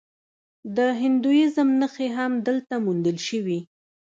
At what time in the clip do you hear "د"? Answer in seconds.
0.75-0.77